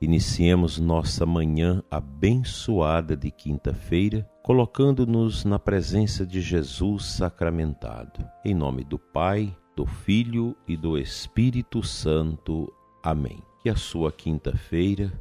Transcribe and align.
iniciemos 0.00 0.78
nossa 0.78 1.26
manhã 1.26 1.82
abençoada 1.90 3.16
de 3.16 3.30
quinta-feira, 3.30 4.28
colocando-nos 4.42 5.44
na 5.44 5.58
presença 5.58 6.26
de 6.26 6.40
Jesus 6.40 7.04
sacramentado. 7.04 8.24
Em 8.44 8.54
nome 8.54 8.84
do 8.84 8.98
Pai, 8.98 9.56
do 9.76 9.84
Filho 9.84 10.56
e 10.66 10.76
do 10.76 10.96
Espírito 10.96 11.82
Santo. 11.82 12.72
Amém. 13.02 13.42
Que 13.62 13.68
a 13.68 13.76
sua 13.76 14.12
quinta-feira 14.12 15.12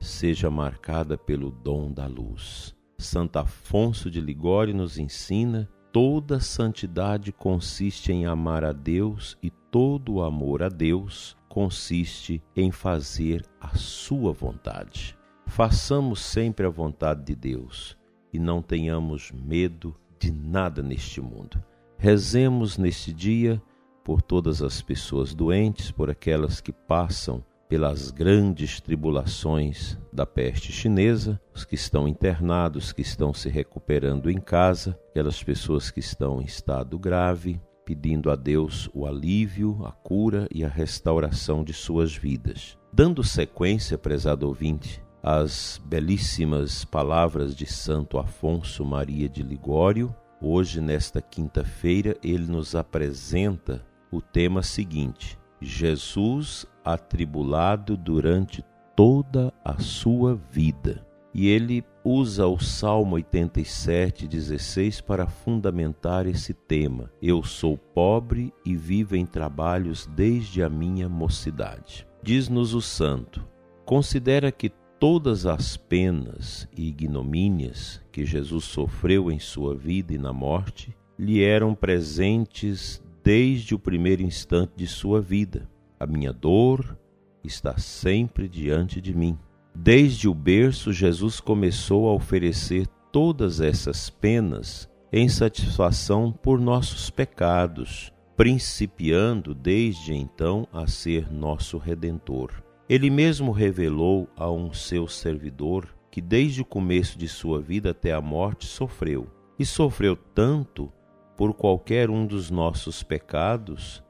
seja 0.00 0.50
marcada 0.50 1.16
pelo 1.16 1.50
dom 1.50 1.90
da 1.92 2.06
luz. 2.06 2.74
Santo 2.98 3.38
Afonso 3.38 4.10
de 4.10 4.20
Ligório 4.20 4.74
nos 4.74 4.98
ensina 4.98 5.68
toda 5.94 6.40
santidade 6.40 7.32
consiste 7.32 8.10
em 8.10 8.26
amar 8.26 8.64
a 8.64 8.72
Deus 8.72 9.38
e 9.40 9.48
todo 9.48 10.22
amor 10.22 10.62
a 10.62 10.68
Deus 10.68 11.36
consiste 11.54 12.42
em 12.56 12.72
fazer 12.72 13.46
a 13.60 13.76
sua 13.76 14.32
vontade. 14.32 15.16
Façamos 15.46 16.18
sempre 16.18 16.66
a 16.66 16.68
vontade 16.68 17.22
de 17.22 17.36
Deus 17.36 17.96
e 18.32 18.40
não 18.40 18.60
tenhamos 18.60 19.30
medo 19.30 19.94
de 20.18 20.32
nada 20.32 20.82
neste 20.82 21.20
mundo. 21.20 21.62
Rezemos 21.96 22.76
neste 22.76 23.12
dia 23.12 23.62
por 24.02 24.20
todas 24.20 24.62
as 24.62 24.82
pessoas 24.82 25.32
doentes, 25.32 25.92
por 25.92 26.10
aquelas 26.10 26.60
que 26.60 26.72
passam 26.72 27.44
pelas 27.68 28.10
grandes 28.10 28.80
tribulações 28.80 29.96
da 30.12 30.26
peste 30.26 30.72
chinesa, 30.72 31.40
os 31.54 31.64
que 31.64 31.76
estão 31.76 32.08
internados, 32.08 32.92
que 32.92 33.02
estão 33.02 33.32
se 33.32 33.48
recuperando 33.48 34.28
em 34.28 34.40
casa, 34.40 34.98
aquelas 35.10 35.40
pessoas 35.40 35.88
que 35.88 36.00
estão 36.00 36.42
em 36.42 36.46
estado 36.46 36.98
grave, 36.98 37.60
pedindo 37.84 38.30
a 38.30 38.36
Deus 38.36 38.88
o 38.92 39.06
alívio, 39.06 39.84
a 39.84 39.92
cura 39.92 40.48
e 40.52 40.64
a 40.64 40.68
restauração 40.68 41.62
de 41.62 41.72
suas 41.72 42.14
vidas. 42.16 42.78
Dando 42.92 43.22
sequência, 43.22 43.98
prezado 43.98 44.46
ouvinte, 44.46 45.02
às 45.22 45.80
belíssimas 45.84 46.84
palavras 46.84 47.54
de 47.56 47.66
Santo 47.66 48.18
Afonso 48.18 48.84
Maria 48.84 49.28
de 49.28 49.42
Ligório, 49.42 50.14
hoje, 50.40 50.80
nesta 50.80 51.20
quinta-feira, 51.22 52.16
ele 52.22 52.46
nos 52.46 52.74
apresenta 52.74 53.84
o 54.12 54.20
tema 54.20 54.62
seguinte: 54.62 55.38
Jesus 55.60 56.66
atribulado 56.84 57.96
durante 57.96 58.62
toda 58.94 59.52
a 59.64 59.80
sua 59.80 60.34
vida. 60.50 61.04
E 61.34 61.48
ele 61.48 61.82
usa 62.04 62.46
o 62.46 62.60
Salmo 62.60 63.16
87, 63.16 64.28
16 64.28 65.00
para 65.00 65.26
fundamentar 65.26 66.28
esse 66.28 66.54
tema. 66.54 67.10
Eu 67.20 67.42
sou 67.42 67.76
pobre 67.76 68.52
e 68.64 68.76
vivo 68.76 69.16
em 69.16 69.26
trabalhos 69.26 70.06
desde 70.14 70.62
a 70.62 70.68
minha 70.68 71.08
mocidade. 71.08 72.06
Diz-nos 72.22 72.72
o 72.72 72.80
santo: 72.80 73.44
considera 73.84 74.52
que 74.52 74.70
todas 75.00 75.44
as 75.44 75.76
penas 75.76 76.68
e 76.76 76.86
ignomínias 76.86 78.00
que 78.12 78.24
Jesus 78.24 78.64
sofreu 78.64 79.28
em 79.28 79.40
sua 79.40 79.74
vida 79.74 80.14
e 80.14 80.18
na 80.18 80.32
morte 80.32 80.96
lhe 81.18 81.42
eram 81.42 81.74
presentes 81.74 83.02
desde 83.24 83.74
o 83.74 83.78
primeiro 83.78 84.22
instante 84.22 84.72
de 84.76 84.86
sua 84.86 85.20
vida. 85.20 85.68
A 85.98 86.06
minha 86.06 86.32
dor 86.32 86.96
está 87.42 87.76
sempre 87.76 88.48
diante 88.48 89.00
de 89.00 89.12
mim. 89.12 89.36
Desde 89.74 90.28
o 90.28 90.34
berço, 90.34 90.92
Jesus 90.92 91.40
começou 91.40 92.08
a 92.08 92.12
oferecer 92.12 92.86
todas 93.10 93.60
essas 93.60 94.08
penas 94.08 94.88
em 95.12 95.28
satisfação 95.28 96.32
por 96.32 96.60
nossos 96.60 97.10
pecados, 97.10 98.12
principiando 98.36 99.54
desde 99.54 100.14
então 100.14 100.66
a 100.72 100.86
ser 100.86 101.30
nosso 101.32 101.76
redentor. 101.76 102.50
Ele 102.88 103.10
mesmo 103.10 103.50
revelou 103.50 104.28
a 104.36 104.50
um 104.50 104.72
seu 104.72 105.08
servidor 105.08 105.88
que 106.10 106.20
desde 106.20 106.62
o 106.62 106.64
começo 106.64 107.18
de 107.18 107.28
sua 107.28 107.60
vida 107.60 107.90
até 107.90 108.12
a 108.12 108.20
morte 108.20 108.66
sofreu, 108.66 109.26
e 109.58 109.66
sofreu 109.66 110.16
tanto 110.16 110.92
por 111.36 111.52
qualquer 111.52 112.10
um 112.10 112.26
dos 112.26 112.50
nossos 112.50 113.02
pecados 113.02 114.02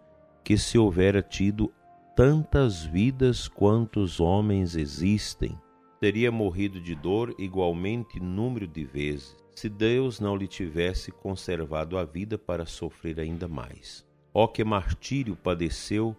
que 0.43 0.59
se 0.59 0.77
houvera 0.77 1.23
tido 1.23 1.73
tantas 2.15 2.85
vidas 2.85 3.49
quantos 3.49 4.21
homens 4.21 4.77
existem, 4.77 5.59
teria 6.01 6.31
morrido 6.31 6.81
de 6.81 6.95
dor 6.95 7.35
igualmente 7.39 8.21
número 8.21 8.69
de 8.69 8.85
vezes, 8.85 9.37
se 9.55 9.69
Deus 9.69 10.21
não 10.21 10.37
lhe 10.37 10.47
tivesse 10.47 11.11
conservado 11.11 11.99
a 11.99 12.05
vida 12.05 12.39
para 12.39 12.67
sofrer 12.67 13.19
ainda 13.19 13.49
mais. 13.49 14.07
Ó 14.33 14.47
que 14.47 14.63
martírio 14.63 15.35
padeceu 15.35 16.17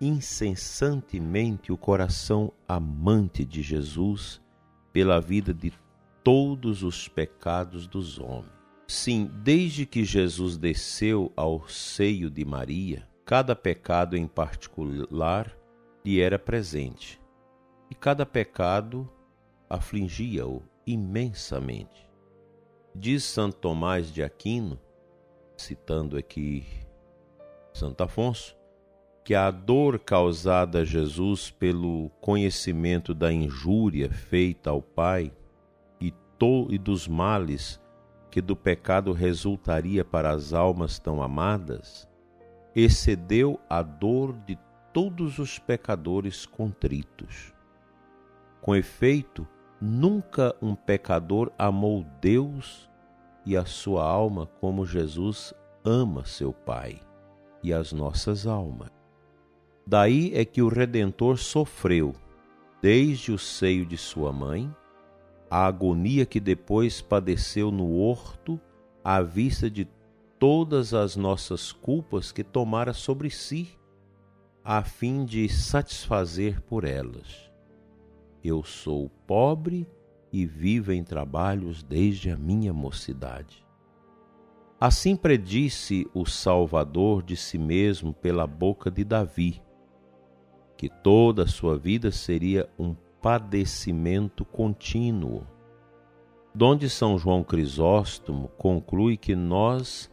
incessantemente 0.00 1.72
o 1.72 1.78
coração 1.78 2.52
amante 2.66 3.44
de 3.44 3.62
Jesus 3.62 4.40
pela 4.92 5.20
vida 5.20 5.54
de 5.54 5.72
todos 6.22 6.82
os 6.82 7.08
pecados 7.08 7.86
dos 7.86 8.18
homens. 8.18 8.52
Sim, 8.86 9.30
desde 9.42 9.84
que 9.86 10.04
Jesus 10.04 10.56
desceu 10.56 11.32
ao 11.36 11.68
seio 11.68 12.30
de 12.30 12.44
Maria, 12.44 13.07
Cada 13.28 13.54
pecado 13.54 14.16
em 14.16 14.26
particular 14.26 15.54
lhe 16.02 16.18
era 16.18 16.38
presente, 16.38 17.20
e 17.90 17.94
cada 17.94 18.24
pecado 18.24 19.06
afligia-o 19.68 20.62
imensamente. 20.86 22.10
Diz 22.94 23.24
Santo 23.24 23.58
Tomás 23.58 24.10
de 24.10 24.22
Aquino, 24.22 24.80
citando 25.58 26.16
aqui 26.16 26.64
Santo 27.74 28.02
Afonso, 28.02 28.56
que 29.22 29.34
a 29.34 29.50
dor 29.50 29.98
causada 29.98 30.78
a 30.78 30.84
Jesus 30.86 31.50
pelo 31.50 32.08
conhecimento 32.22 33.12
da 33.12 33.30
injúria 33.30 34.10
feita 34.10 34.70
ao 34.70 34.80
Pai 34.80 35.30
e, 36.00 36.12
to, 36.38 36.66
e 36.70 36.78
dos 36.78 37.06
males 37.06 37.78
que 38.30 38.40
do 38.40 38.56
pecado 38.56 39.12
resultaria 39.12 40.02
para 40.02 40.30
as 40.30 40.54
almas 40.54 40.98
tão 40.98 41.22
amadas, 41.22 42.07
excedeu 42.74 43.60
a 43.68 43.82
dor 43.82 44.34
de 44.46 44.58
todos 44.92 45.38
os 45.38 45.58
pecadores 45.58 46.46
contritos. 46.46 47.52
Com 48.60 48.74
efeito, 48.74 49.46
nunca 49.80 50.54
um 50.60 50.74
pecador 50.74 51.50
amou 51.58 52.04
Deus 52.20 52.90
e 53.44 53.56
a 53.56 53.64
sua 53.64 54.04
alma 54.04 54.46
como 54.60 54.84
Jesus 54.84 55.54
ama 55.84 56.24
seu 56.24 56.52
Pai 56.52 57.00
e 57.62 57.72
as 57.72 57.92
nossas 57.92 58.46
almas. 58.46 58.90
Daí 59.86 60.32
é 60.34 60.44
que 60.44 60.60
o 60.60 60.68
Redentor 60.68 61.38
sofreu, 61.38 62.14
desde 62.82 63.32
o 63.32 63.38
seio 63.38 63.86
de 63.86 63.96
sua 63.96 64.32
mãe, 64.32 64.70
a 65.50 65.66
agonia 65.66 66.26
que 66.26 66.38
depois 66.38 67.00
padeceu 67.00 67.70
no 67.70 67.94
horto 67.94 68.60
à 69.02 69.22
vista 69.22 69.70
de 69.70 69.88
todas 70.38 70.94
as 70.94 71.16
nossas 71.16 71.72
culpas 71.72 72.30
que 72.30 72.44
tomara 72.44 72.92
sobre 72.92 73.30
si, 73.30 73.68
a 74.64 74.82
fim 74.82 75.24
de 75.24 75.48
satisfazer 75.48 76.60
por 76.62 76.84
elas. 76.84 77.50
Eu 78.42 78.62
sou 78.62 79.10
pobre 79.26 79.88
e 80.32 80.46
vivo 80.46 80.92
em 80.92 81.02
trabalhos 81.02 81.82
desde 81.82 82.30
a 82.30 82.36
minha 82.36 82.72
mocidade. 82.72 83.66
Assim 84.80 85.16
predisse 85.16 86.06
o 86.14 86.24
Salvador 86.24 87.22
de 87.22 87.36
si 87.36 87.58
mesmo 87.58 88.12
pela 88.12 88.46
boca 88.46 88.90
de 88.90 89.02
Davi, 89.02 89.60
que 90.76 90.88
toda 90.88 91.42
a 91.42 91.48
sua 91.48 91.76
vida 91.76 92.12
seria 92.12 92.68
um 92.78 92.94
padecimento 93.20 94.44
contínuo. 94.44 95.44
Donde 96.54 96.88
São 96.88 97.18
João 97.18 97.42
Crisóstomo 97.42 98.48
conclui 98.56 99.16
que 99.16 99.34
nós 99.34 100.08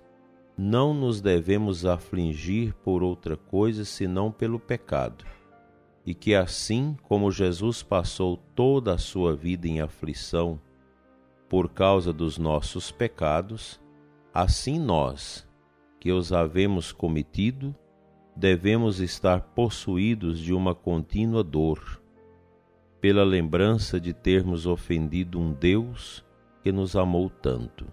não 0.58 0.94
nos 0.94 1.20
devemos 1.20 1.86
afligir 1.86 2.74
por 2.76 3.04
outra 3.04 3.36
coisa 3.36 3.84
senão 3.84 4.32
pelo 4.32 4.60
pecado, 4.60 5.26
e 6.06 6.14
que 6.14 6.34
assim 6.34 6.96
como 7.04 7.32
Jesus 7.32 7.84
passou 7.84 8.38
toda 8.56 8.94
a 8.94 8.98
sua 8.98 9.36
vida 9.36 9.68
em 9.68 9.82
aflição 9.82 10.60
por 11.50 11.70
causa 11.70 12.14
dos 12.14 12.38
nossos 12.38 12.90
pecados, 12.92 13.82
assim 14.34 14.80
nós, 14.80 15.48
que 16.00 16.12
os 16.12 16.32
havemos 16.32 16.92
cometido, 16.92 17.76
devemos 18.36 19.00
estar 19.00 19.42
possuídos 19.42 20.40
de 20.40 20.54
uma 20.54 20.74
contínua 20.74 21.44
dor, 21.44 22.02
pela 23.02 23.24
lembrança 23.24 24.00
de 24.00 24.14
termos 24.14 24.66
ofendido 24.66 25.40
um 25.40 25.54
Deus 25.54 26.26
que 26.64 26.72
nos 26.72 26.96
amou 26.96 27.30
tanto. 27.30 27.86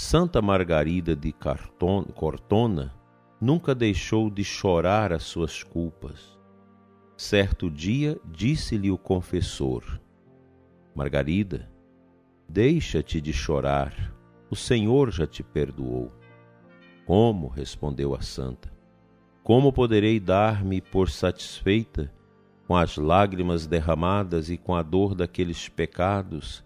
Santa 0.00 0.40
Margarida 0.40 1.16
de 1.16 1.34
Cortona 2.14 2.94
nunca 3.40 3.74
deixou 3.74 4.30
de 4.30 4.44
chorar 4.44 5.12
as 5.12 5.24
suas 5.24 5.64
culpas. 5.64 6.38
Certo 7.16 7.68
dia 7.68 8.16
disse-lhe 8.24 8.92
o 8.92 8.96
confessor: 8.96 10.00
Margarida, 10.94 11.68
deixa-te 12.48 13.20
de 13.20 13.32
chorar, 13.32 14.14
o 14.48 14.54
Senhor 14.54 15.10
já 15.10 15.26
te 15.26 15.42
perdoou. 15.42 16.12
Como? 17.04 17.48
respondeu 17.48 18.14
a 18.14 18.20
santa. 18.20 18.72
Como 19.42 19.72
poderei 19.72 20.20
dar-me 20.20 20.80
por 20.80 21.10
satisfeita 21.10 22.14
com 22.68 22.76
as 22.76 22.96
lágrimas 22.96 23.66
derramadas 23.66 24.48
e 24.48 24.56
com 24.56 24.76
a 24.76 24.82
dor 24.82 25.16
daqueles 25.16 25.68
pecados 25.68 26.64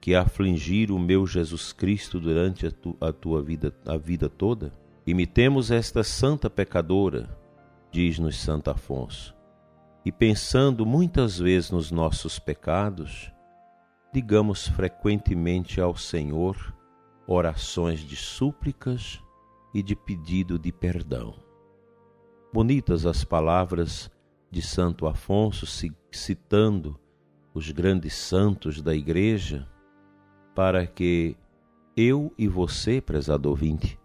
que 0.00 0.14
afligiram 0.14 0.96
o 0.96 0.98
meu 0.98 1.26
Jesus 1.26 1.72
Cristo 1.72 2.20
durante 2.20 2.66
a, 2.66 2.70
tu, 2.70 2.96
a 3.00 3.12
tua 3.12 3.42
vida, 3.42 3.74
a 3.86 3.96
vida 3.96 4.28
toda? 4.28 4.72
Imitemos 5.06 5.70
esta 5.70 6.04
santa 6.04 6.48
pecadora, 6.50 7.28
diz-nos 7.90 8.36
Santo 8.36 8.70
Afonso, 8.70 9.34
e 10.04 10.12
pensando 10.12 10.84
muitas 10.84 11.38
vezes 11.38 11.70
nos 11.70 11.90
nossos 11.90 12.38
pecados, 12.38 13.32
digamos 14.12 14.68
frequentemente 14.68 15.80
ao 15.80 15.96
Senhor 15.96 16.74
orações 17.26 18.00
de 18.00 18.16
súplicas 18.16 19.20
e 19.74 19.82
de 19.82 19.94
pedido 19.94 20.58
de 20.58 20.72
perdão. 20.72 21.34
Bonitas 22.52 23.04
as 23.04 23.24
palavras 23.24 24.10
de 24.50 24.62
Santo 24.62 25.06
Afonso 25.06 25.66
citando 26.10 26.98
os 27.52 27.70
grandes 27.70 28.14
santos 28.14 28.80
da 28.80 28.94
Igreja, 28.94 29.68
para 30.58 30.88
que 30.88 31.36
eu 31.96 32.34
e 32.36 32.48
você, 32.48 33.00
prezado 33.00 33.48
ouvinte, 33.48 33.96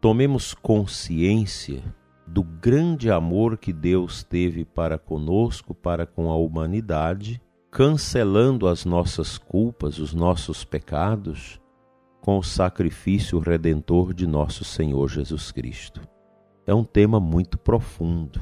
tomemos 0.00 0.54
consciência 0.54 1.82
do 2.26 2.42
grande 2.42 3.10
amor 3.10 3.58
que 3.58 3.74
Deus 3.74 4.22
teve 4.22 4.64
para 4.64 4.96
conosco, 4.96 5.74
para 5.74 6.06
com 6.06 6.30
a 6.30 6.34
humanidade, 6.34 7.42
cancelando 7.70 8.66
as 8.66 8.86
nossas 8.86 9.36
culpas, 9.36 9.98
os 9.98 10.14
nossos 10.14 10.64
pecados, 10.64 11.60
com 12.22 12.38
o 12.38 12.42
sacrifício 12.42 13.38
redentor 13.38 14.14
de 14.14 14.26
nosso 14.26 14.64
Senhor 14.64 15.10
Jesus 15.10 15.52
Cristo. 15.52 16.00
É 16.66 16.72
um 16.72 16.84
tema 16.84 17.20
muito 17.20 17.58
profundo. 17.58 18.40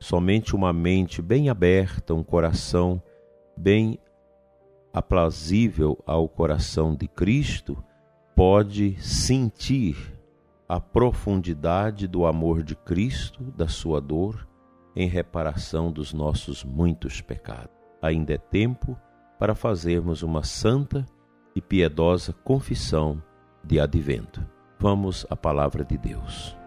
Somente 0.00 0.56
uma 0.56 0.72
mente 0.72 1.22
bem 1.22 1.50
aberta, 1.50 2.12
um 2.14 2.24
coração 2.24 3.00
bem 3.56 4.00
aprazível 4.92 6.02
ao 6.06 6.28
coração 6.28 6.94
de 6.94 7.06
Cristo, 7.06 7.82
pode 8.34 8.96
sentir 9.00 10.18
a 10.68 10.78
profundidade 10.78 12.06
do 12.06 12.26
amor 12.26 12.62
de 12.62 12.74
Cristo, 12.74 13.42
da 13.56 13.66
sua 13.66 14.00
dor, 14.00 14.46
em 14.94 15.08
reparação 15.08 15.90
dos 15.92 16.12
nossos 16.12 16.64
muitos 16.64 17.20
pecados. 17.20 17.70
Ainda 18.02 18.34
é 18.34 18.38
tempo 18.38 18.98
para 19.38 19.54
fazermos 19.54 20.22
uma 20.22 20.42
santa 20.42 21.06
e 21.54 21.60
piedosa 21.60 22.32
confissão 22.32 23.22
de 23.64 23.80
advento. 23.80 24.44
Vamos 24.78 25.26
à 25.30 25.36
palavra 25.36 25.84
de 25.84 25.96
Deus. 25.96 26.57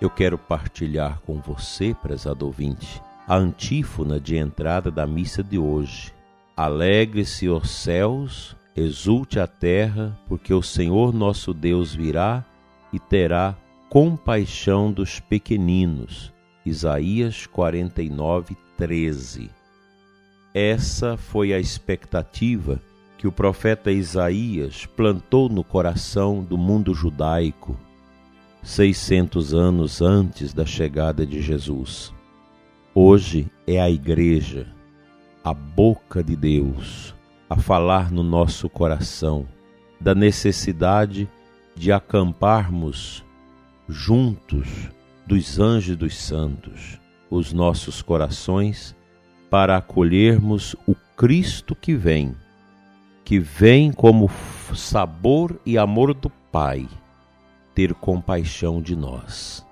Eu 0.00 0.08
quero 0.08 0.38
partilhar 0.38 1.20
com 1.26 1.40
você, 1.40 1.92
prezado 1.92 2.46
ouvinte, 2.46 3.02
a 3.26 3.36
antífona 3.36 4.20
de 4.20 4.36
entrada 4.36 4.92
da 4.92 5.04
missa 5.04 5.42
de 5.42 5.58
hoje. 5.58 6.12
Alegre-se 6.56 7.48
os 7.48 7.68
céus, 7.68 8.56
exulte 8.76 9.40
a 9.40 9.46
terra, 9.48 10.16
porque 10.28 10.54
o 10.54 10.62
Senhor 10.62 11.12
nosso 11.12 11.52
Deus 11.52 11.92
virá 11.92 12.44
e 12.92 13.00
terá 13.00 13.56
compaixão 13.90 14.92
dos 14.92 15.18
pequeninos. 15.18 16.32
Isaías 16.64 17.46
49, 17.46 18.56
13. 18.76 19.50
Essa 20.54 21.16
foi 21.16 21.52
a 21.52 21.58
expectativa 21.58 22.80
que 23.16 23.26
o 23.26 23.32
profeta 23.32 23.90
Isaías 23.90 24.86
plantou 24.86 25.48
no 25.48 25.64
coração 25.64 26.44
do 26.44 26.56
mundo 26.56 26.94
judaico 26.94 27.76
600 28.62 29.54
anos 29.54 30.02
antes 30.02 30.52
da 30.52 30.66
chegada 30.66 31.24
de 31.24 31.40
Jesus. 31.40 32.12
Hoje 32.94 33.50
é 33.66 33.80
a 33.80 33.88
Igreja, 33.88 34.66
a 35.44 35.54
boca 35.54 36.22
de 36.22 36.34
Deus, 36.36 37.14
a 37.48 37.56
falar 37.56 38.10
no 38.10 38.22
nosso 38.22 38.68
coração 38.68 39.46
da 40.00 40.14
necessidade 40.14 41.28
de 41.74 41.92
acamparmos 41.92 43.24
juntos 43.88 44.90
dos 45.26 45.58
anjos 45.58 45.96
dos 45.96 46.16
santos 46.16 46.98
os 47.30 47.52
nossos 47.52 48.02
corações 48.02 48.96
para 49.50 49.76
acolhermos 49.76 50.74
o 50.86 50.94
Cristo 51.16 51.74
que 51.74 51.94
vem, 51.94 52.34
que 53.24 53.38
vem 53.38 53.92
como 53.92 54.30
sabor 54.74 55.60
e 55.64 55.78
amor 55.78 56.14
do 56.14 56.30
Pai 56.50 56.88
ter 57.78 57.94
compaixão 57.94 58.82
de 58.82 58.96
nós. 58.96 59.64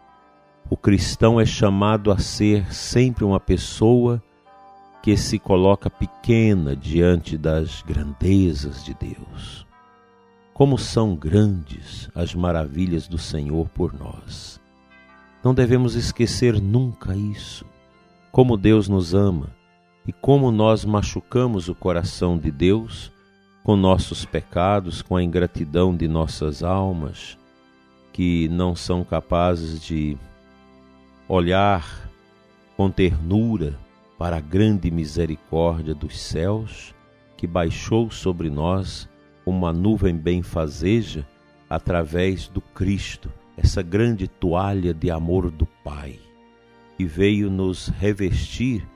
O 0.70 0.76
cristão 0.76 1.40
é 1.40 1.44
chamado 1.44 2.12
a 2.12 2.18
ser 2.18 2.72
sempre 2.72 3.24
uma 3.24 3.40
pessoa 3.40 4.22
que 5.02 5.16
se 5.16 5.40
coloca 5.40 5.90
pequena 5.90 6.76
diante 6.76 7.36
das 7.36 7.82
grandezas 7.82 8.84
de 8.84 8.94
Deus. 8.94 9.66
Como 10.54 10.78
são 10.78 11.16
grandes 11.16 12.08
as 12.14 12.32
maravilhas 12.32 13.08
do 13.08 13.18
Senhor 13.18 13.68
por 13.70 13.92
nós. 13.92 14.60
Não 15.42 15.52
devemos 15.52 15.96
esquecer 15.96 16.62
nunca 16.62 17.16
isso. 17.16 17.66
Como 18.30 18.56
Deus 18.56 18.88
nos 18.88 19.16
ama 19.16 19.50
e 20.06 20.12
como 20.12 20.52
nós 20.52 20.84
machucamos 20.84 21.68
o 21.68 21.74
coração 21.74 22.38
de 22.38 22.52
Deus 22.52 23.10
com 23.64 23.74
nossos 23.74 24.24
pecados, 24.24 25.02
com 25.02 25.16
a 25.16 25.24
ingratidão 25.24 25.92
de 25.92 26.06
nossas 26.06 26.62
almas 26.62 27.36
que 28.16 28.48
não 28.48 28.74
são 28.74 29.04
capazes 29.04 29.78
de 29.78 30.16
olhar 31.28 32.08
com 32.74 32.90
ternura 32.90 33.78
para 34.16 34.38
a 34.38 34.40
grande 34.40 34.90
misericórdia 34.90 35.94
dos 35.94 36.18
céus 36.18 36.94
que 37.36 37.46
baixou 37.46 38.10
sobre 38.10 38.48
nós 38.48 39.06
uma 39.44 39.70
nuvem 39.70 40.16
benfazeja 40.16 41.28
através 41.68 42.48
do 42.48 42.62
Cristo, 42.62 43.30
essa 43.54 43.82
grande 43.82 44.26
toalha 44.26 44.94
de 44.94 45.10
amor 45.10 45.50
do 45.50 45.66
Pai, 45.84 46.18
e 46.98 47.04
veio 47.04 47.50
nos 47.50 47.88
revestir 47.88 48.88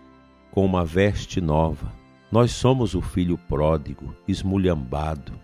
com 0.50 0.64
uma 0.64 0.82
veste 0.82 1.42
nova. 1.42 1.92
Nós 2.32 2.52
somos 2.52 2.94
o 2.94 3.02
filho 3.02 3.36
pródigo, 3.36 4.14
esmulhambado, 4.26 5.34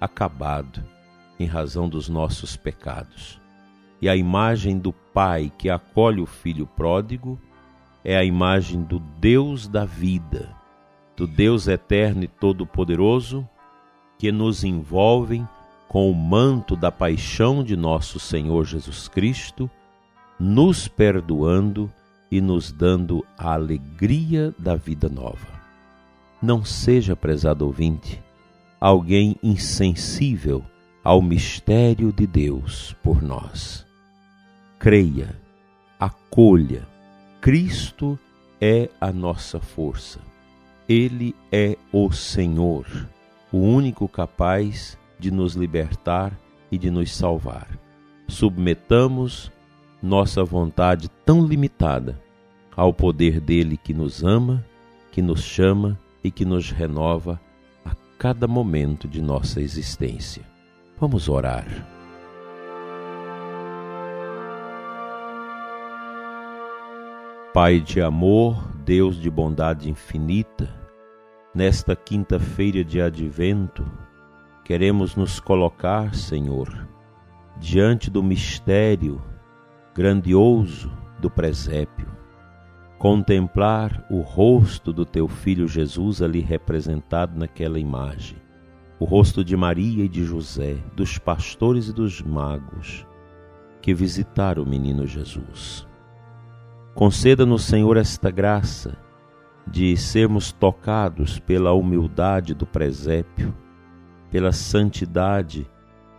acabado 0.00 0.95
em 1.38 1.46
razão 1.46 1.88
dos 1.88 2.08
nossos 2.08 2.56
pecados. 2.56 3.40
E 4.00 4.08
a 4.08 4.16
imagem 4.16 4.78
do 4.78 4.92
Pai 4.92 5.50
que 5.56 5.70
acolhe 5.70 6.20
o 6.20 6.26
filho 6.26 6.66
pródigo 6.66 7.40
é 8.04 8.16
a 8.16 8.24
imagem 8.24 8.82
do 8.82 8.98
Deus 8.98 9.66
da 9.66 9.84
vida, 9.84 10.54
do 11.16 11.26
Deus 11.26 11.66
eterno 11.66 12.24
e 12.24 12.28
todo-poderoso 12.28 13.48
que 14.18 14.30
nos 14.30 14.64
envolve 14.64 15.44
com 15.88 16.10
o 16.10 16.14
manto 16.14 16.76
da 16.76 16.90
paixão 16.90 17.62
de 17.62 17.76
nosso 17.76 18.18
Senhor 18.18 18.64
Jesus 18.64 19.08
Cristo, 19.08 19.70
nos 20.38 20.88
perdoando 20.88 21.90
e 22.30 22.40
nos 22.40 22.72
dando 22.72 23.24
a 23.38 23.54
alegria 23.54 24.54
da 24.58 24.76
vida 24.76 25.08
nova. 25.08 25.56
Não 26.42 26.64
seja, 26.64 27.16
prezado 27.16 27.64
ouvinte, 27.64 28.22
alguém 28.80 29.36
insensível 29.42 30.64
ao 31.06 31.22
mistério 31.22 32.12
de 32.12 32.26
Deus 32.26 32.96
por 33.00 33.22
nós. 33.22 33.86
Creia, 34.76 35.40
acolha, 36.00 36.84
Cristo 37.40 38.18
é 38.60 38.90
a 39.00 39.12
nossa 39.12 39.60
força. 39.60 40.18
Ele 40.88 41.32
é 41.52 41.76
o 41.92 42.10
Senhor, 42.10 43.08
o 43.52 43.58
único 43.58 44.08
capaz 44.08 44.98
de 45.16 45.30
nos 45.30 45.54
libertar 45.54 46.36
e 46.72 46.76
de 46.76 46.90
nos 46.90 47.14
salvar. 47.14 47.68
Submetamos 48.26 49.52
nossa 50.02 50.42
vontade 50.42 51.08
tão 51.24 51.46
limitada 51.46 52.20
ao 52.74 52.92
poder 52.92 53.40
dele 53.40 53.76
que 53.76 53.94
nos 53.94 54.24
ama, 54.24 54.66
que 55.12 55.22
nos 55.22 55.44
chama 55.44 55.96
e 56.24 56.32
que 56.32 56.44
nos 56.44 56.72
renova 56.72 57.40
a 57.84 57.94
cada 58.18 58.48
momento 58.48 59.06
de 59.06 59.22
nossa 59.22 59.60
existência. 59.60 60.55
Vamos 60.98 61.28
orar. 61.28 61.66
Pai 67.52 67.80
de 67.80 68.00
amor, 68.00 68.56
Deus 68.82 69.20
de 69.20 69.30
bondade 69.30 69.90
infinita, 69.90 70.74
nesta 71.54 71.94
quinta-feira 71.94 72.82
de 72.82 73.02
advento, 73.02 73.84
queremos 74.64 75.14
nos 75.14 75.38
colocar, 75.38 76.14
Senhor, 76.14 76.88
diante 77.58 78.10
do 78.10 78.22
mistério 78.22 79.22
grandioso 79.94 80.90
do 81.18 81.28
presépio, 81.28 82.08
contemplar 82.98 84.06
o 84.10 84.22
rosto 84.22 84.94
do 84.94 85.04
teu 85.04 85.28
filho 85.28 85.68
Jesus 85.68 86.22
ali 86.22 86.40
representado 86.40 87.38
naquela 87.38 87.78
imagem, 87.78 88.45
o 88.98 89.04
rosto 89.04 89.44
de 89.44 89.56
Maria 89.56 90.04
e 90.04 90.08
de 90.08 90.24
José, 90.24 90.76
dos 90.94 91.18
pastores 91.18 91.88
e 91.88 91.92
dos 91.92 92.22
magos 92.22 93.06
que 93.82 93.94
visitaram 93.94 94.62
o 94.62 94.68
menino 94.68 95.06
Jesus. 95.06 95.86
Conceda-nos, 96.94 97.62
Senhor, 97.62 97.96
esta 97.96 98.30
graça 98.30 98.96
de 99.66 99.96
sermos 99.96 100.50
tocados 100.50 101.38
pela 101.38 101.72
humildade 101.72 102.54
do 102.54 102.66
presépio, 102.66 103.54
pela 104.30 104.50
santidade 104.50 105.70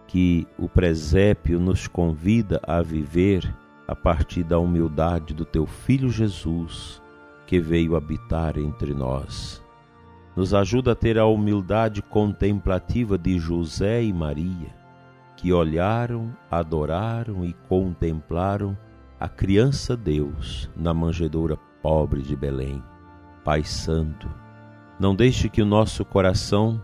que 0.05 0.47
o 0.57 0.69
presépio 0.69 1.59
nos 1.59 1.87
convida 1.87 2.61
a 2.63 2.81
viver 2.81 3.53
a 3.87 3.95
partir 3.95 4.43
da 4.43 4.59
humildade 4.59 5.33
do 5.33 5.43
teu 5.43 5.65
filho 5.65 6.09
Jesus, 6.09 7.01
que 7.45 7.59
veio 7.59 7.95
habitar 7.95 8.57
entre 8.57 8.93
nós. 8.93 9.63
Nos 10.37 10.53
ajuda 10.53 10.91
a 10.91 10.95
ter 10.95 11.17
a 11.17 11.25
humildade 11.25 11.99
contemplativa 11.99 13.17
de 13.17 13.39
José 13.39 14.03
e 14.03 14.13
Maria, 14.13 14.71
que 15.35 15.51
olharam, 15.51 16.31
adoraram 16.51 17.43
e 17.43 17.53
contemplaram 17.67 18.77
a 19.19 19.27
criança 19.27 19.97
Deus 19.97 20.69
na 20.75 20.93
manjedoura 20.93 21.57
pobre 21.81 22.21
de 22.21 22.35
Belém. 22.35 22.83
Pai 23.43 23.63
Santo, 23.63 24.29
não 24.99 25.15
deixe 25.15 25.49
que 25.49 25.59
o 25.59 25.65
nosso 25.65 26.05
coração 26.05 26.79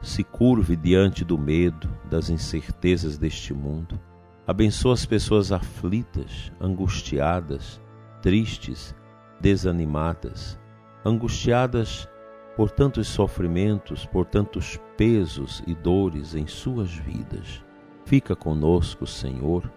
se 0.00 0.22
curve 0.22 0.76
diante 0.76 1.24
do 1.24 1.36
medo, 1.36 1.90
das 2.08 2.30
incertezas 2.30 3.18
deste 3.18 3.52
mundo. 3.52 3.98
Abençoa 4.46 4.94
as 4.94 5.04
pessoas 5.04 5.50
aflitas, 5.50 6.52
angustiadas, 6.60 7.80
tristes, 8.22 8.94
desanimadas, 9.40 10.56
angustiadas 11.04 12.08
por 12.56 12.70
tantos 12.70 13.08
sofrimentos, 13.08 14.06
por 14.06 14.26
tantos 14.26 14.80
pesos 14.96 15.62
e 15.66 15.74
dores 15.74 16.34
em 16.34 16.46
suas 16.46 16.92
vidas. 16.92 17.62
Fica 18.04 18.36
conosco, 18.36 19.06
Senhor 19.06 19.70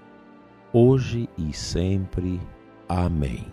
hoje 0.73 1.29
e 1.37 1.53
sempre. 1.53 2.39
Amém. 2.87 3.51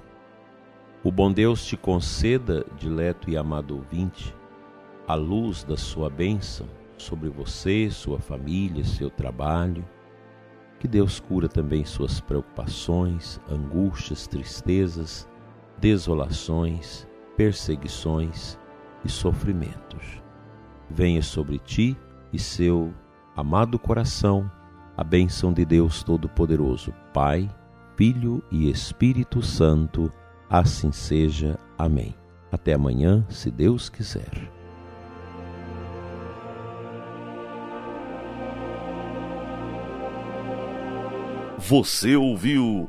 O 1.02 1.10
bom 1.12 1.32
Deus 1.32 1.64
te 1.64 1.76
conceda, 1.76 2.64
dileto 2.76 3.30
e 3.30 3.36
amado 3.36 3.76
ouvinte, 3.76 4.34
a 5.06 5.14
luz 5.14 5.64
da 5.64 5.76
sua 5.76 6.08
bênção 6.08 6.66
sobre 6.96 7.28
você, 7.28 7.90
sua 7.90 8.18
família, 8.18 8.84
seu 8.84 9.10
trabalho. 9.10 9.84
Que 10.78 10.88
Deus 10.88 11.18
cura 11.18 11.48
também 11.48 11.84
suas 11.84 12.20
preocupações, 12.20 13.40
angústias, 13.50 14.26
tristezas, 14.26 15.28
desolações, 15.78 17.06
perseguições 17.36 18.58
e 19.04 19.08
sofrimentos. 19.08 20.22
Venha 20.90 21.22
sobre 21.22 21.58
ti 21.58 21.96
e 22.32 22.38
seu 22.38 22.92
amado 23.36 23.78
coração 23.78 24.50
a 24.96 25.02
bênção 25.02 25.52
de 25.52 25.64
Deus 25.64 26.02
Todo-Poderoso, 26.02 26.94
Pai, 27.12 27.50
Filho 27.96 28.42
e 28.50 28.70
Espírito 28.70 29.42
Santo, 29.42 30.12
assim 30.48 30.92
seja. 30.92 31.58
Amém. 31.76 32.14
Até 32.50 32.74
amanhã, 32.74 33.24
se 33.28 33.50
Deus 33.50 33.88
quiser. 33.88 34.30
Você 41.58 42.14
ouviu 42.14 42.88